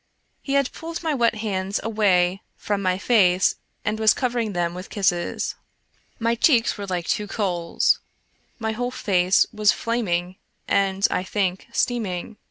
[0.41, 4.89] He had pulled my wet hands away from my face and was covering them with
[4.89, 5.53] kisses.
[6.17, 7.99] My cheeks were like two coals,
[8.57, 10.37] my whole face was flaming
[10.67, 12.37] and, I think, steaming.